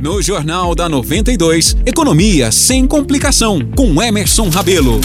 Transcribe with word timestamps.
No 0.00 0.22
Jornal 0.22 0.76
da 0.76 0.88
92, 0.88 1.76
Economia 1.84 2.52
sem 2.52 2.86
complicação, 2.86 3.58
com 3.76 4.00
Emerson 4.00 4.48
Rabelo. 4.48 5.00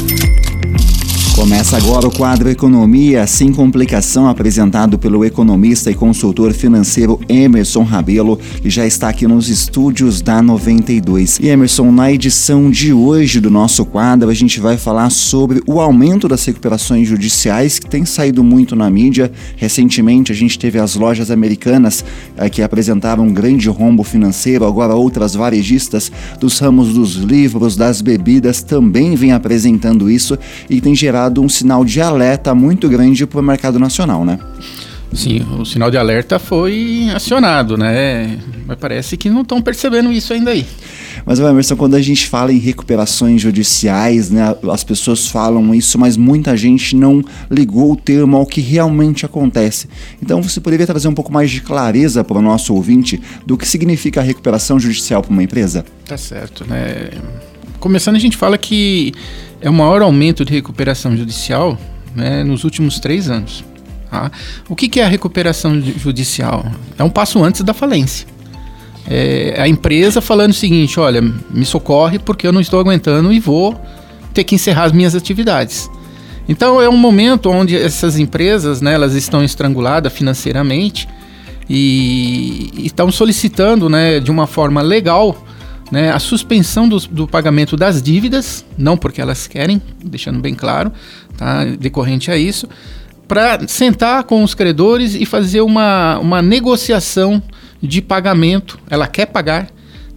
Começa 1.35 1.75
agora 1.77 2.07
o 2.07 2.15
quadro 2.15 2.47
Economia 2.47 3.25
Sem 3.25 3.51
Complicação, 3.51 4.29
apresentado 4.29 4.99
pelo 4.99 5.25
economista 5.25 5.89
e 5.89 5.95
consultor 5.95 6.53
financeiro 6.53 7.19
Emerson 7.27 7.81
Rabelo, 7.81 8.37
que 8.61 8.69
já 8.69 8.85
está 8.85 9.09
aqui 9.09 9.25
nos 9.25 9.49
estúdios 9.49 10.21
da 10.21 10.43
92. 10.43 11.39
E 11.39 11.47
Emerson, 11.47 11.91
na 11.91 12.11
edição 12.11 12.69
de 12.69 12.93
hoje 12.93 13.39
do 13.39 13.49
nosso 13.49 13.83
quadro, 13.83 14.29
a 14.29 14.33
gente 14.33 14.59
vai 14.59 14.77
falar 14.77 15.09
sobre 15.09 15.61
o 15.65 15.81
aumento 15.81 16.27
das 16.27 16.45
recuperações 16.45 17.07
judiciais, 17.07 17.79
que 17.79 17.89
tem 17.89 18.05
saído 18.05 18.43
muito 18.43 18.75
na 18.75 18.87
mídia. 18.89 19.31
Recentemente, 19.57 20.31
a 20.31 20.35
gente 20.35 20.57
teve 20.59 20.77
as 20.77 20.93
lojas 20.95 21.31
americanas 21.31 22.05
eh, 22.37 22.47
que 22.47 22.61
apresentaram 22.61 23.23
um 23.25 23.33
grande 23.33 23.67
rombo 23.69 24.03
financeiro, 24.03 24.65
agora 24.65 24.93
outras 24.93 25.33
varejistas 25.33 26.11
dos 26.39 26.59
ramos 26.59 26.93
dos 26.93 27.15
livros, 27.15 27.75
das 27.75 28.01
bebidas, 28.01 28.61
também 28.61 29.15
vêm 29.15 29.31
apresentando 29.31 30.11
isso 30.11 30.37
e 30.69 30.79
tem 30.79 30.95
gerado 30.95 31.22
dado 31.23 31.41
um 31.41 31.49
sinal 31.49 31.85
de 31.85 32.01
alerta 32.01 32.53
muito 32.53 32.89
grande 32.89 33.25
para 33.25 33.39
o 33.39 33.43
mercado 33.43 33.79
nacional, 33.79 34.25
né? 34.25 34.39
Sim, 35.13 35.45
o 35.59 35.63
sinal 35.63 35.91
de 35.91 35.97
alerta 35.97 36.39
foi 36.39 37.07
acionado, 37.15 37.77
né? 37.77 38.39
Mas 38.65 38.77
parece 38.79 39.15
que 39.15 39.29
não 39.29 39.41
estão 39.41 39.61
percebendo 39.61 40.11
isso 40.11 40.33
ainda 40.33 40.51
aí. 40.51 40.65
Mas, 41.23 41.39
Emerson, 41.39 41.75
quando 41.75 41.95
a 41.95 42.01
gente 42.01 42.27
fala 42.27 42.51
em 42.51 42.57
recuperações 42.57 43.39
judiciais, 43.39 44.31
né, 44.31 44.55
as 44.71 44.83
pessoas 44.83 45.27
falam 45.27 45.73
isso, 45.73 45.99
mas 45.99 46.17
muita 46.17 46.57
gente 46.57 46.95
não 46.95 47.23
ligou 47.49 47.91
o 47.91 47.95
termo 47.95 48.35
ao 48.35 48.45
que 48.45 48.59
realmente 48.59 49.23
acontece. 49.25 49.87
Então, 50.21 50.41
você 50.41 50.59
poderia 50.59 50.87
trazer 50.87 51.07
um 51.07 51.13
pouco 51.13 51.31
mais 51.31 51.51
de 51.51 51.61
clareza 51.61 52.23
para 52.23 52.39
o 52.39 52.41
nosso 52.41 52.73
ouvinte 52.73 53.21
do 53.45 53.55
que 53.55 53.67
significa 53.67 54.19
a 54.19 54.23
recuperação 54.23 54.79
judicial 54.79 55.21
para 55.21 55.31
uma 55.31 55.43
empresa? 55.43 55.85
Tá 56.07 56.17
certo, 56.17 56.65
né? 56.67 57.11
Começando, 57.83 58.15
a 58.15 58.19
gente 58.19 58.37
fala 58.37 58.57
que 58.57 59.11
é 59.59 59.69
o 59.69 59.73
maior 59.73 60.01
aumento 60.01 60.45
de 60.45 60.53
recuperação 60.53 61.17
judicial 61.17 61.77
né, 62.15 62.41
nos 62.41 62.63
últimos 62.63 62.97
três 62.97 63.29
anos. 63.29 63.61
Tá? 64.09 64.31
O 64.69 64.75
que, 64.75 64.87
que, 64.87 65.01
é 65.01 65.03
a 65.03 65.07
recuperação 65.09 65.81
judicial? 65.81 66.65
É 66.97 67.03
um 67.03 67.09
passo 67.09 67.43
antes 67.43 67.61
da 67.61 67.73
falência. 67.73 68.25
É 69.05 69.55
a 69.59 69.67
empresa 69.67 70.21
falando 70.21 70.51
o 70.51 70.53
seguinte: 70.53 70.97
olha, 70.97 71.21
me 71.21 71.65
socorre 71.65 72.19
porque 72.19 72.47
eu 72.47 72.53
não 72.53 72.61
estou 72.61 72.79
aguentando 72.79 73.33
e 73.33 73.39
vou 73.41 73.77
ter 74.33 74.45
que 74.45 74.55
encerrar 74.55 74.85
as 74.85 74.93
minhas 74.93 75.13
atividades. 75.13 75.91
Então 76.47 76.81
é 76.81 76.87
um 76.87 76.95
momento 76.95 77.49
onde 77.49 77.75
essas 77.75 78.17
empresas, 78.17 78.79
né, 78.79 78.93
elas 78.93 79.13
estão 79.13 79.43
estranguladas 79.43 80.13
financeiramente 80.13 81.05
e, 81.69 82.71
estão 82.85 83.11
solicitando, 83.11 83.89
né, 83.89 84.21
de 84.21 84.31
uma 84.31 84.47
forma 84.47 84.81
legal, 84.81 85.42
né, 85.93 86.09
a 86.11 86.17
suspensão 86.17 86.89
do, 86.89 86.97
do, 87.01 87.27
pagamento 87.27 87.77
das 87.77 88.01
dívidas, 88.01 88.65
não 88.75 88.97
porque 88.97 89.21
elas 89.21 89.45
querem, 89.45 89.79
deixando 90.03 90.39
bem 90.39 90.55
claro, 90.55 90.91
tá, 91.37 91.65
decorrente 91.65 92.31
a 92.31 92.35
isso, 92.35 92.67
para 93.27 93.67
sentar 93.67 94.23
com 94.23 94.43
os 94.43 94.55
credores 94.55 95.13
e 95.13 95.23
fazer 95.23 95.61
uma, 95.61 96.17
uma 96.17 96.41
negociação 96.41 97.39
de 97.79 98.01
pagamento. 98.01 98.79
Ela 98.89 99.05
quer 99.05 99.27
pagar, 99.27 99.67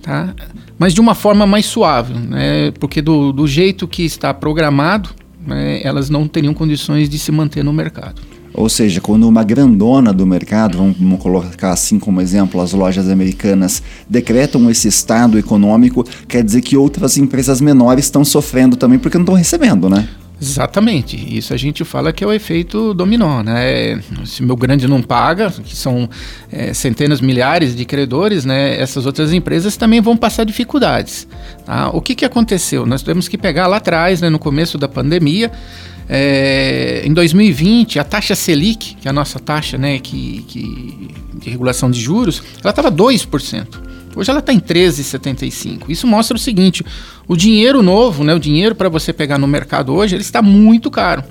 tá, 0.01 0.35
mas 0.79 0.95
de 0.95 1.01
uma 1.03 1.15
forma 1.15 1.47
mais 1.47 1.67
suave, 1.67 2.15
né, 2.15 2.71
porque 2.81 3.03
do, 3.03 3.31
do 3.31 3.47
jeito 3.47 3.87
que 3.87 4.03
está 4.03 4.33
programado, 4.33 5.11
né, 5.47 5.83
elas 5.85 6.09
não 6.09 6.27
teriam 6.27 6.55
condições 6.55 7.07
de 7.07 7.19
se 7.19 7.31
manter 7.31 7.63
no 7.63 7.73
mercado. 7.75 8.23
Ou 8.57 8.71
seja, 8.71 9.03
quando 9.03 9.29
uma 9.29 9.45
grandona 9.45 10.15
do 10.15 10.27
mercado, 10.27 10.79
vamos 10.79 11.21
colocar 11.21 11.73
assim 11.73 11.99
como 11.99 12.23
exemplo 12.23 12.61
as 12.61 12.73
lojas 12.73 13.09
americanas, 13.09 13.83
decretam 14.09 14.71
esse 14.71 14.89
estado 14.89 15.39
econômico, 15.39 16.03
quer 16.27 16.43
dizer 16.43 16.63
que 16.63 16.77
outras 16.77 17.19
empresas 17.19 17.61
menores 17.61 18.07
estão 18.07 18.25
sofrendo 18.25 18.75
também 18.77 18.99
porque 18.99 19.19
não 19.19 19.25
estão 19.25 19.35
recebendo, 19.35 19.91
né? 19.91 20.09
Exatamente. 20.41 21.17
Isso 21.17 21.55
a 21.55 21.57
gente 21.57 21.83
fala 21.83 22.13
que 22.13 22.23
é 22.23 22.27
o 22.27 22.33
efeito 22.33 22.93
dominó, 22.93 23.43
né? 23.43 24.01
Se 24.25 24.43
meu 24.43 24.55
grande 24.55 24.87
não 24.87 25.01
paga, 25.01 25.51
que 25.51 25.75
são 25.75 26.09
é, 26.53 26.75
centenas, 26.75 27.23
milhares 27.23 27.75
de 27.75 27.85
credores, 27.87 28.45
né? 28.45 28.79
Essas 28.79 29.07
outras 29.07 29.33
empresas 29.33 29.77
também 29.77 30.01
vão 30.01 30.17
passar 30.17 30.45
dificuldades. 30.45 31.27
Tá? 31.65 31.91
O 31.91 32.03
que, 32.03 32.15
que 32.15 32.25
aconteceu? 32.25 32.85
Nós 32.85 33.03
temos 33.03 33.29
que 33.29 33.39
pegar 33.39 33.67
lá 33.67 33.79
atrás, 33.79 34.21
né, 34.21 34.29
no 34.29 34.39
começo 34.39 34.77
da 34.77 34.89
pandemia, 34.89 35.51
é, 36.09 37.03
em 37.05 37.13
2020, 37.13 37.99
a 37.99 38.05
taxa 38.05 38.35
Selic, 38.35 38.97
que 38.97 39.09
é 39.09 39.11
a 39.11 39.13
nossa 39.13 39.39
taxa 39.39 39.77
né, 39.77 39.99
que, 39.99 40.45
que 40.49 41.09
de 41.35 41.51
regulação 41.51 41.91
de 41.91 42.01
juros, 42.01 42.43
ela 42.63 42.71
estava 42.71 42.91
2%. 42.91 43.67
Hoje 44.17 44.31
ela 44.31 44.41
está 44.41 44.53
em 44.53 44.61
13,75. 44.61 45.83
Isso 45.89 46.07
mostra 46.07 46.37
o 46.37 46.41
seguinte: 46.41 46.85
o 47.29 47.37
dinheiro 47.37 47.83
novo, 47.83 48.25
né, 48.25 48.35
o 48.35 48.39
dinheiro 48.39 48.75
para 48.75 48.89
você 48.89 49.13
pegar 49.13 49.37
no 49.37 49.47
mercado 49.47 49.93
hoje, 49.93 50.15
ele 50.15 50.23
está 50.23 50.41
muito 50.41 50.91
caro. 50.91 51.23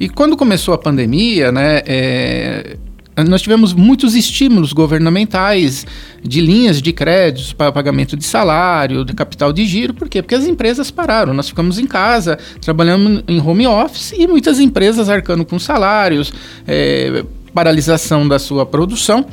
E 0.00 0.08
quando 0.08 0.36
começou 0.36 0.74
a 0.74 0.78
pandemia, 0.78 1.52
né, 1.52 1.82
é, 1.86 2.76
nós 3.24 3.42
tivemos 3.42 3.72
muitos 3.72 4.14
estímulos 4.14 4.72
governamentais 4.72 5.86
de 6.22 6.40
linhas 6.40 6.80
de 6.80 6.92
créditos 6.92 7.52
para 7.52 7.72
pagamento 7.72 8.16
de 8.16 8.24
salário, 8.24 9.04
de 9.04 9.12
capital 9.12 9.52
de 9.52 9.64
giro. 9.66 9.94
Por 9.94 10.08
quê? 10.08 10.22
Porque 10.22 10.34
as 10.34 10.46
empresas 10.46 10.90
pararam. 10.90 11.34
Nós 11.34 11.48
ficamos 11.48 11.78
em 11.78 11.86
casa, 11.86 12.38
trabalhando 12.60 13.24
em 13.26 13.40
home 13.40 13.66
office 13.66 14.12
e 14.12 14.26
muitas 14.26 14.60
empresas 14.60 15.08
arcando 15.08 15.44
com 15.44 15.58
salários, 15.58 16.32
é, 16.66 17.24
paralisação 17.52 18.28
da 18.28 18.38
sua 18.38 18.64
produção. 18.64 19.26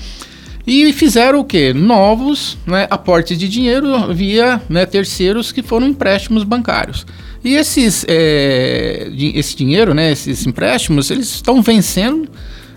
E 0.67 0.91
fizeram 0.91 1.39
o 1.39 1.43
quê? 1.43 1.73
Novos 1.73 2.57
né, 2.65 2.87
aportes 2.89 3.37
de 3.37 3.47
dinheiro 3.47 4.11
via 4.13 4.59
né, 4.67 4.85
terceiros 4.85 5.51
que 5.51 5.61
foram 5.61 5.87
empréstimos 5.87 6.43
bancários. 6.43 7.05
E 7.43 7.53
esses, 7.53 8.03
é, 8.07 9.11
esse 9.35 9.55
dinheiro, 9.55 9.93
né, 9.93 10.11
esses 10.11 10.47
empréstimos, 10.47 11.11
eles 11.11 11.27
estão 11.27 11.61
vencendo 11.61 12.27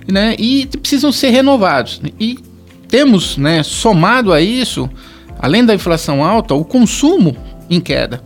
né, 0.08 0.34
e 0.38 0.66
precisam 0.66 1.12
ser 1.12 1.30
renovados. 1.30 2.00
E 2.19 2.38
temos, 2.88 3.36
né, 3.36 3.62
somado 3.62 4.32
a 4.32 4.41
isso, 4.41 4.88
além 5.38 5.64
da 5.64 5.74
inflação 5.74 6.24
alta, 6.24 6.54
o 6.54 6.64
consumo 6.64 7.36
em 7.69 7.80
queda. 7.80 8.22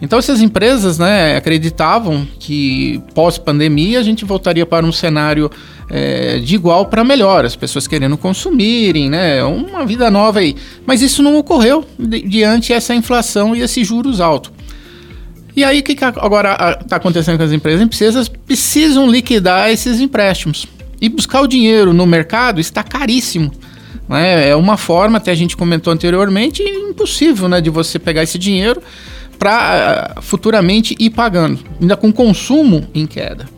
Então 0.00 0.18
essas 0.18 0.40
empresas 0.40 0.98
né, 0.98 1.36
acreditavam 1.36 2.26
que 2.38 3.02
pós-pandemia 3.14 3.98
a 3.98 4.02
gente 4.02 4.24
voltaria 4.24 4.64
para 4.64 4.86
um 4.86 4.92
cenário 4.92 5.50
é, 5.90 6.38
de 6.38 6.54
igual 6.54 6.86
para 6.86 7.02
melhor, 7.02 7.44
as 7.44 7.56
pessoas 7.56 7.88
querendo 7.88 8.16
consumirem, 8.16 9.10
né, 9.10 9.42
uma 9.42 9.84
vida 9.84 10.10
nova 10.10 10.38
aí. 10.38 10.54
Mas 10.86 11.02
isso 11.02 11.22
não 11.22 11.36
ocorreu 11.36 11.84
di 11.98 12.22
diante 12.22 12.72
essa 12.72 12.94
inflação 12.94 13.56
e 13.56 13.60
esses 13.60 13.86
juros 13.86 14.20
altos. 14.20 14.52
E 15.56 15.64
aí 15.64 15.80
o 15.80 15.82
que, 15.82 15.96
que 15.96 16.04
agora 16.04 16.78
está 16.80 16.96
acontecendo 16.96 17.36
com 17.36 17.42
as 17.42 17.50
empresas? 17.50 17.80
As 17.80 17.86
empresas 17.86 18.28
precisam 18.28 19.10
liquidar 19.10 19.70
esses 19.70 20.00
empréstimos. 20.00 20.66
E 21.00 21.08
buscar 21.08 21.40
o 21.40 21.46
dinheiro 21.46 21.92
no 21.92 22.06
mercado 22.06 22.60
está 22.60 22.82
caríssimo. 22.82 23.52
Né? 24.08 24.48
É 24.48 24.56
uma 24.56 24.76
forma, 24.76 25.18
até 25.18 25.30
a 25.30 25.34
gente 25.34 25.56
comentou 25.56 25.92
anteriormente, 25.92 26.62
impossível 26.62 27.48
né, 27.48 27.60
de 27.60 27.70
você 27.70 27.98
pegar 27.98 28.22
esse 28.22 28.38
dinheiro 28.38 28.82
para 29.38 30.14
uh, 30.18 30.22
futuramente 30.22 30.96
ir 30.98 31.10
pagando, 31.10 31.60
ainda 31.80 31.96
com 31.96 32.12
consumo 32.12 32.88
em 32.92 33.06
queda. 33.06 33.48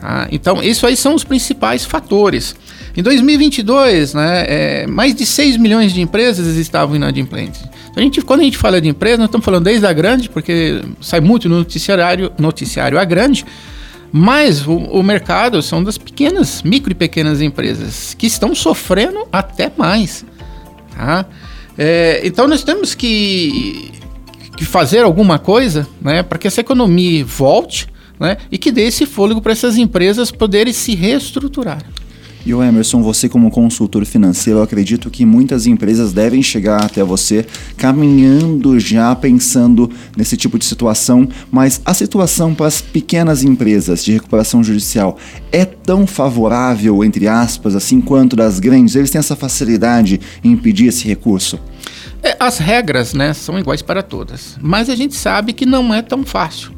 Tá? 0.00 0.28
Então, 0.30 0.62
isso 0.62 0.86
aí 0.86 0.96
são 0.96 1.14
os 1.14 1.24
principais 1.24 1.84
fatores. 1.84 2.54
Em 2.96 3.02
2022, 3.02 4.14
né, 4.14 4.44
é, 4.46 4.86
mais 4.86 5.14
de 5.14 5.26
6 5.26 5.58
milhões 5.58 5.92
de 5.92 6.00
empresas 6.00 6.56
estavam 6.56 6.96
inadimplentes. 6.96 7.60
Então, 7.90 8.00
a 8.00 8.00
gente, 8.00 8.22
quando 8.22 8.40
a 8.40 8.44
gente 8.44 8.56
fala 8.56 8.80
de 8.80 8.88
empresa, 8.88 9.18
nós 9.18 9.26
estamos 9.26 9.44
falando 9.44 9.64
desde 9.64 9.86
a 9.86 9.92
grande, 9.92 10.30
porque 10.30 10.80
sai 11.00 11.20
muito 11.20 11.48
no 11.48 11.58
noticiário, 11.58 12.32
noticiário 12.38 12.98
a 12.98 13.04
grande, 13.04 13.44
mas 14.12 14.66
o, 14.66 14.72
o, 14.72 15.02
mercado 15.02 15.60
são 15.62 15.82
das 15.82 15.98
pequenas, 15.98 16.62
micro 16.62 16.92
e 16.92 16.94
pequenas 16.94 17.40
empresas 17.40 18.14
que 18.14 18.26
estão 18.26 18.54
sofrendo 18.54 19.26
até 19.32 19.70
mais. 19.76 20.24
Tá? 20.94 21.26
É, 21.76 22.20
então 22.24 22.46
nós 22.48 22.62
temos 22.62 22.94
que, 22.94 23.92
que 24.56 24.64
fazer 24.64 25.00
alguma 25.00 25.38
coisa 25.38 25.86
né, 26.00 26.22
para 26.22 26.38
que 26.38 26.46
essa 26.46 26.60
economia 26.60 27.24
volte 27.24 27.88
né, 28.18 28.38
e 28.50 28.56
que 28.56 28.72
dê 28.72 28.82
esse 28.82 29.04
fôlego 29.04 29.40
para 29.42 29.52
essas 29.52 29.76
empresas 29.76 30.30
poderem 30.30 30.72
se 30.72 30.94
reestruturar. 30.94 31.82
E 32.46 32.54
o 32.54 32.62
Emerson, 32.62 33.02
você 33.02 33.28
como 33.28 33.50
consultor 33.50 34.04
financeiro, 34.04 34.60
eu 34.60 34.62
acredito 34.62 35.10
que 35.10 35.26
muitas 35.26 35.66
empresas 35.66 36.12
devem 36.12 36.40
chegar 36.44 36.84
até 36.84 37.02
você 37.02 37.44
caminhando 37.76 38.78
já 38.78 39.12
pensando 39.16 39.90
nesse 40.16 40.36
tipo 40.36 40.56
de 40.56 40.64
situação, 40.64 41.28
mas 41.50 41.80
a 41.84 41.92
situação 41.92 42.54
para 42.54 42.68
as 42.68 42.80
pequenas 42.80 43.42
empresas 43.42 44.04
de 44.04 44.12
recuperação 44.12 44.62
judicial 44.62 45.18
é 45.50 45.64
tão 45.64 46.06
favorável, 46.06 47.02
entre 47.02 47.26
aspas, 47.26 47.74
assim 47.74 48.00
quanto 48.00 48.36
das 48.36 48.60
grandes? 48.60 48.94
Eles 48.94 49.10
têm 49.10 49.18
essa 49.18 49.34
facilidade 49.34 50.20
em 50.44 50.52
impedir 50.52 50.86
esse 50.86 51.04
recurso? 51.04 51.58
É, 52.22 52.36
as 52.38 52.58
regras 52.58 53.12
né, 53.12 53.34
são 53.34 53.58
iguais 53.58 53.82
para 53.82 54.04
todas, 54.04 54.56
mas 54.62 54.88
a 54.88 54.94
gente 54.94 55.16
sabe 55.16 55.52
que 55.52 55.66
não 55.66 55.92
é 55.92 56.00
tão 56.00 56.24
fácil. 56.24 56.70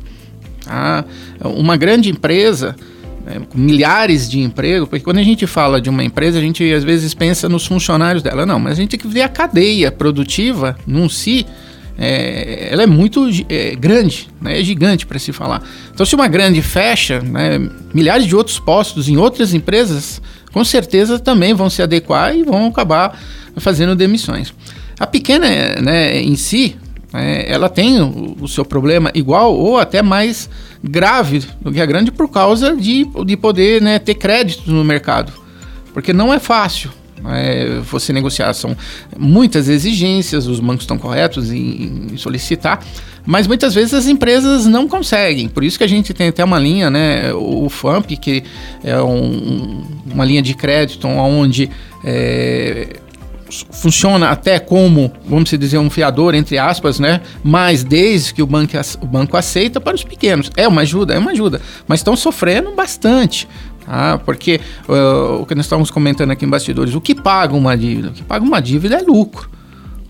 Tá? 0.64 1.04
Uma 1.44 1.76
grande 1.76 2.08
empresa 2.08 2.74
é, 3.28 3.40
milhares 3.54 4.28
de 4.28 4.40
empregos, 4.40 4.88
porque 4.88 5.04
quando 5.04 5.19
a 5.19 5.22
gente 5.22 5.46
fala 5.46 5.80
de 5.80 5.90
uma 5.90 6.02
empresa, 6.02 6.38
a 6.38 6.40
gente 6.40 6.72
às 6.72 6.82
vezes 6.82 7.12
pensa 7.12 7.48
nos 7.48 7.66
funcionários 7.66 8.22
dela. 8.22 8.46
Não, 8.46 8.58
mas 8.58 8.72
a 8.72 8.76
gente 8.80 8.90
tem 8.90 8.98
que 8.98 9.06
ver 9.06 9.22
a 9.22 9.28
cadeia 9.28 9.92
produtiva 9.92 10.76
num 10.86 11.08
si. 11.08 11.44
É, 11.98 12.69
ela 12.70 12.84
é 12.84 12.86
muito 12.86 13.28
é, 13.48 13.75
grande, 13.75 14.28
né, 14.40 14.60
é 14.60 14.64
gigante 14.64 15.04
para 15.04 15.19
se 15.19 15.32
falar. 15.32 15.62
Então, 15.92 16.06
se 16.06 16.14
uma 16.14 16.28
grande 16.28 16.62
fecha, 16.62 17.20
né, 17.20 17.58
milhares 17.92 18.25
de 18.25 18.36
outros 18.36 18.58
postos 18.60 19.08
em 19.08 19.16
outras 19.16 19.52
empresas, 19.52 20.22
com 20.52 20.64
certeza 20.64 21.19
também 21.19 21.54
vão 21.54 21.69
se 21.69 21.82
adequar 21.82 22.36
e 22.36 22.44
vão 22.44 22.69
acabar 22.69 23.19
fazendo 23.56 23.96
demissões. 23.96 24.54
A 24.98 25.06
pequena, 25.06 25.48
né, 25.82 26.20
em 26.22 26.36
si, 26.36 26.76
é, 27.12 27.50
ela 27.50 27.69
tem 27.69 28.00
o, 28.00 28.37
o, 28.40 28.49
seu 28.49 28.64
problema 28.64 29.10
igual 29.14 29.55
ou 29.55 29.78
até 29.78 30.02
mais 30.02 30.49
grave 30.84 31.43
do 31.60 31.72
que 31.72 31.81
a 31.81 31.87
grande 31.87 32.10
por 32.10 32.28
causa 32.28 32.76
de, 32.76 33.06
de 33.25 33.37
poder 33.37 33.81
né, 33.81 33.99
ter 33.99 34.14
crédito 34.14 34.70
no 34.70 34.84
mercado. 34.84 35.32
Porque 35.94 36.12
não 36.12 36.32
é 36.32 36.38
fácil 36.38 36.90
é, 37.26 37.81
você 37.81 38.12
negociar. 38.12 38.52
São 38.52 38.76
muitas 39.16 39.69
exigências, 39.69 40.46
os 40.46 40.60
bancos 40.60 40.82
estão 40.82 40.99
corretos 40.99 41.50
em, 41.50 42.08
em, 42.12 42.16
solicitar, 42.16 42.84
mas 43.25 43.46
muitas 43.46 43.75
vezes 43.75 43.94
as 43.94 44.06
empresas 44.06 44.66
não 44.66 44.87
conseguem. 44.87 45.49
Por 45.49 45.64
isso 45.64 45.78
que 45.78 45.84
a 45.84 45.88
gente 45.88 46.12
tem 46.12 46.28
até 46.28 46.44
uma 46.44 46.58
linha, 46.58 46.90
né, 46.90 47.32
o 47.32 47.69
FAMP, 47.70 48.16
que 48.16 48.44
é 48.84 49.00
um, 49.00 49.82
uma 50.12 50.25
linha 50.25 50.43
de 50.43 50.54
crédito 50.54 51.08
onde. 51.08 51.70
É, 52.04 52.96
funciona 53.70 54.30
até 54.30 54.58
como, 54.58 55.12
vamos 55.26 55.50
dizer, 55.50 55.78
um 55.78 55.90
fiador, 55.90 56.34
entre 56.34 56.58
aspas, 56.58 56.98
né? 56.98 57.20
Mas 57.42 57.82
desde 57.82 58.34
que 58.34 58.42
o 58.42 58.46
banco, 58.46 58.72
o 59.00 59.06
banco 59.06 59.36
aceita 59.36 59.80
para 59.80 59.94
os 59.94 60.04
pequenos. 60.04 60.50
É 60.56 60.66
uma 60.66 60.82
ajuda, 60.82 61.14
é 61.14 61.18
uma 61.18 61.32
ajuda. 61.32 61.60
Mas 61.86 62.00
estão 62.00 62.16
sofrendo 62.16 62.72
bastante. 62.74 63.48
Ah, 63.86 64.20
porque 64.22 64.60
uh, 64.86 65.40
o 65.40 65.46
que 65.46 65.54
nós 65.54 65.64
estávamos 65.64 65.90
comentando 65.90 66.30
aqui 66.30 66.44
em 66.44 66.48
bastidores, 66.48 66.94
o 66.94 67.00
que 67.00 67.14
paga 67.14 67.54
uma 67.54 67.76
dívida? 67.76 68.08
O 68.08 68.12
que 68.12 68.22
paga 68.22 68.44
uma 68.44 68.60
dívida 68.60 68.96
é 68.96 69.00
lucro. 69.00 69.48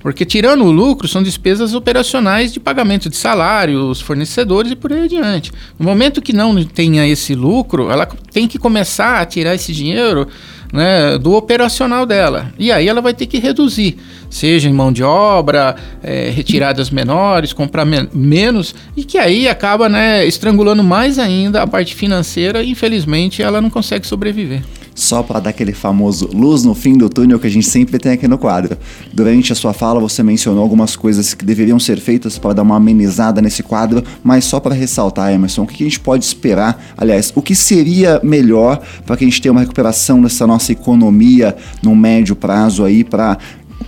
Porque 0.01 0.25
tirando 0.25 0.65
o 0.65 0.71
lucro, 0.71 1.09
são 1.09 1.23
despesas 1.23 1.75
operacionais 1.75 2.53
de 2.53 2.61
pagamento 2.61 3.09
de 3.09 3.17
salários, 3.17 4.01
fornecedores 4.01 4.73
e 4.73 4.77
por 4.77 4.93
aí 4.93 5.05
adiante. 5.05 5.53
No 5.79 5.85
momento 5.85 6.23
que 6.23 6.33
não 6.33 6.65
tenha 6.65 7.07
esse 7.07 7.35
lucro, 7.35 7.91
ela 7.91 8.07
tem 8.33 8.47
que 8.47 8.59
começar 8.59 9.21
a 9.21 9.27
tirar 9.27 9.55
esse 9.55 9.73
dinheiro 9.73 10.29
né, 10.73 11.19
do 11.19 11.33
operacional 11.35 12.05
dela. 12.05 12.53
E 12.59 12.71
aí 12.71 12.89
ela 12.89 13.01
vai 13.01 13.15
ter 13.15 13.27
que 13.27 13.39
reduzir, 13.39 13.97
seja 14.29 14.69
em 14.69 14.73
mão 14.73 14.93
de 14.93 15.03
obra, 15.03 15.77
é, 16.03 16.31
retiradas 16.31 16.91
menores, 16.91 17.53
comprar 17.53 17.85
men 17.85 18.09
menos, 18.13 18.75
e 18.97 19.05
que 19.05 19.19
aí 19.19 19.49
acaba 19.49 19.89
né, 19.89 20.27
estrangulando 20.27 20.83
mais 20.83 21.19
ainda 21.19 21.63
a 21.63 21.67
parte 21.67 21.95
financeira 21.95 22.63
e 22.63 22.71
infelizmente 22.71 23.43
ela 23.43 23.61
não 23.61 23.71
consegue 23.71 24.07
sobreviver 24.07 24.63
só 24.99 25.23
para 25.23 25.41
dar 25.41 25.51
aquele 25.51 25.73
famoso 25.73 26.29
luz 26.33 26.65
no 26.65 26.75
fim 26.75 26.97
do 26.99 27.09
túnel 27.09 27.39
que 27.39 27.47
a 27.47 27.51
gente 27.51 27.67
sempre 27.67 27.99
tem 27.99 28.13
aqui 28.13 28.27
no 28.27 28.37
quadro. 28.37 28.77
Durante 29.13 29.53
a 29.53 29.55
sua 29.55 29.73
fala, 29.73 30.01
você 30.01 30.23
mencionou 30.23 30.63
algumas 30.63 30.97
coisas 30.97 31.35
que 31.35 31.45
deveriam 31.45 31.79
ser 31.79 32.01
feitas 32.01 32.37
para 32.37 32.55
dar 32.55 32.63
uma 32.63 32.77
amenizada 32.77 33.41
nesse 33.41 33.63
quadro, 33.63 34.03
mas 34.25 34.45
só 34.45 34.59
para 34.59 34.75
ressaltar, 34.75 35.33
Emerson, 35.33 35.63
o 35.63 35.67
que 35.67 35.85
a 35.85 35.87
gente 35.87 36.01
pode 36.01 36.25
esperar? 36.25 36.83
Aliás, 36.97 37.33
o 37.35 37.41
que 37.41 37.55
seria 37.55 38.21
melhor 38.25 38.81
para 39.07 39.17
que 39.17 39.25
a 39.25 39.29
gente 39.29 39.41
tenha 39.41 39.53
uma 39.53 39.61
recuperação 39.61 40.21
dessa 40.21 40.47
nossa 40.47 40.73
economia 40.73 41.57
no 41.83 41.95
médio 41.95 42.35
prazo 42.35 42.85
aí 42.85 43.05
para 43.05 43.39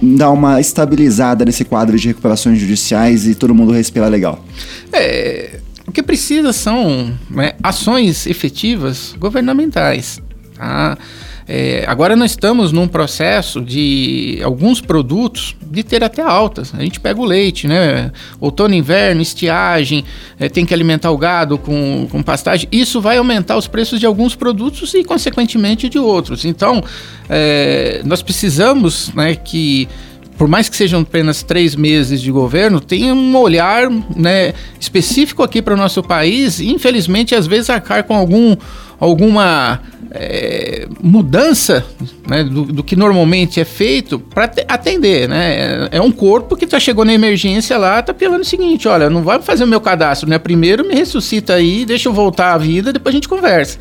dar 0.00 0.30
uma 0.30 0.60
estabilizada 0.60 1.44
nesse 1.44 1.64
quadro 1.64 1.98
de 1.98 2.08
recuperações 2.08 2.58
judiciais 2.58 3.26
e 3.26 3.34
todo 3.34 3.54
mundo 3.54 3.72
respirar 3.72 4.08
legal? 4.08 4.44
É, 4.92 5.58
o 5.86 5.92
que 5.92 6.04
precisa 6.04 6.52
são 6.52 7.12
né, 7.28 7.54
ações 7.62 8.26
efetivas 8.26 9.16
governamentais. 9.18 10.22
Tá? 10.60 10.98
É, 11.48 11.84
agora 11.88 12.14
nós 12.14 12.32
estamos 12.32 12.70
num 12.70 12.86
processo 12.86 13.62
de 13.62 14.38
alguns 14.44 14.80
produtos 14.80 15.56
de 15.62 15.82
ter 15.82 16.04
até 16.04 16.20
altas. 16.22 16.72
A 16.74 16.82
gente 16.82 17.00
pega 17.00 17.18
o 17.18 17.24
leite, 17.24 17.66
né? 17.66 18.12
Outono, 18.38 18.74
inverno, 18.74 19.22
estiagem, 19.22 20.04
é, 20.38 20.50
tem 20.50 20.66
que 20.66 20.74
alimentar 20.74 21.10
o 21.10 21.16
gado 21.16 21.56
com, 21.56 22.06
com 22.10 22.22
pastagem. 22.22 22.68
Isso 22.70 23.00
vai 23.00 23.16
aumentar 23.16 23.56
os 23.56 23.66
preços 23.66 23.98
de 23.98 24.04
alguns 24.04 24.36
produtos 24.36 24.92
e, 24.92 25.02
consequentemente, 25.02 25.88
de 25.88 25.98
outros. 25.98 26.44
Então, 26.44 26.84
é, 27.28 28.02
nós 28.04 28.22
precisamos 28.22 29.10
né, 29.14 29.34
que 29.34 29.88
por 30.40 30.48
mais 30.48 30.70
que 30.70 30.76
sejam 30.76 31.02
apenas 31.02 31.42
três 31.42 31.76
meses 31.76 32.22
de 32.22 32.32
governo, 32.32 32.80
tem 32.80 33.12
um 33.12 33.36
olhar 33.36 33.90
né, 34.16 34.54
específico 34.80 35.42
aqui 35.42 35.60
para 35.60 35.74
o 35.74 35.76
nosso 35.76 36.02
país. 36.02 36.60
E, 36.60 36.70
infelizmente, 36.70 37.34
às 37.34 37.46
vezes 37.46 37.68
arcar 37.68 38.04
com 38.04 38.14
algum, 38.14 38.56
alguma 39.00 39.80
é, 40.12 40.86
mudança 41.02 41.84
né, 42.28 42.44
do, 42.44 42.64
do, 42.64 42.84
que 42.84 42.94
normalmente 42.94 43.58
é 43.58 43.64
feito 43.64 44.18
para 44.18 44.50
atender. 44.68 45.28
Né? 45.28 45.88
É, 45.92 45.96
é 45.96 46.02
um 46.02 46.12
corpo 46.12 46.56
que 46.56 46.68
já 46.68 46.78
chegou 46.78 47.04
na 47.04 47.14
emergência 47.14 47.78
lá, 47.78 48.02
tá 48.02 48.12
pedindo 48.12 48.40
o 48.40 48.44
seguinte: 48.44 48.86
olha, 48.86 49.08
não 49.08 49.22
vai 49.22 49.40
fazer 49.40 49.64
o 49.64 49.66
meu 49.66 49.80
cadastro, 49.80 50.28
né? 50.28 50.38
Primeiro 50.38 50.86
me 50.86 50.94
ressuscita 50.94 51.54
aí, 51.54 51.84
deixa 51.86 52.08
eu 52.08 52.12
voltar 52.12 52.52
à 52.52 52.58
vida, 52.58 52.92
depois 52.92 53.14
a 53.14 53.16
gente 53.16 53.28
conversa. 53.28 53.78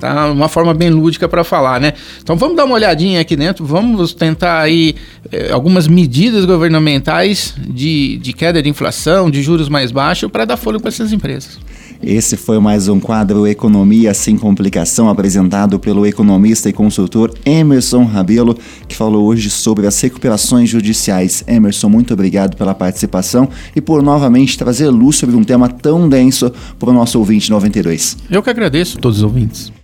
Tá? 0.00 0.32
Uma 0.32 0.48
forma 0.48 0.74
bem 0.74 0.90
lúdica 0.90 1.28
para 1.28 1.44
falar, 1.44 1.80
né? 1.80 1.92
Então 2.20 2.34
vamos 2.34 2.56
dar 2.56 2.64
uma 2.64 2.74
olhadinha 2.74 3.20
aqui 3.20 3.36
dentro, 3.36 3.64
vamos 3.64 4.12
tentar 4.12 4.60
aí 4.60 4.96
eh, 5.30 5.52
algumas 5.52 5.86
medidas 5.86 6.44
governamentais 6.44 7.54
de, 7.56 8.18
de 8.18 8.32
queda 8.32 8.60
de 8.60 8.68
inflação, 8.68 9.30
de 9.30 9.40
juros 9.40 9.68
mais 9.68 9.92
baixos, 9.92 10.28
para 10.28 10.44
dar 10.44 10.56
fôlego 10.56 10.82
para 10.82 10.88
essas 10.88 11.12
empresas. 11.12 11.56
Esse 12.02 12.36
foi 12.36 12.58
mais 12.58 12.88
um 12.88 12.98
quadro 12.98 13.46
Economia 13.46 14.12
Sem 14.12 14.36
Complicação, 14.36 15.08
apresentado 15.08 15.78
pelo 15.78 16.04
economista 16.04 16.68
e 16.68 16.72
consultor 16.72 17.32
Emerson 17.46 18.04
Rabelo, 18.04 18.58
que 18.88 18.96
falou 18.96 19.26
hoje 19.26 19.48
sobre 19.48 19.86
as 19.86 20.00
recuperações 20.00 20.68
judiciais. 20.68 21.44
Emerson, 21.46 21.88
muito 21.88 22.12
obrigado 22.12 22.56
pela 22.56 22.74
participação 22.74 23.48
e 23.76 23.80
por 23.80 24.02
novamente 24.02 24.58
trazer 24.58 24.88
luz 24.88 25.14
sobre 25.14 25.36
um 25.36 25.44
tema 25.44 25.68
tão 25.68 26.08
denso 26.08 26.52
para 26.76 26.90
o 26.90 26.92
nosso 26.92 27.20
ouvinte 27.20 27.48
92. 27.48 28.16
Eu 28.28 28.42
que 28.42 28.50
agradeço 28.50 28.98
todos 28.98 29.18
os 29.18 29.24
ouvintes. 29.24 29.81